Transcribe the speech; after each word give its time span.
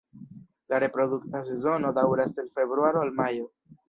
La 0.71 0.77
reprodukta 0.83 1.41
sezono 1.49 1.91
daŭras 1.97 2.33
el 2.45 2.47
februaro 2.61 3.05
al 3.07 3.13
majo. 3.21 3.45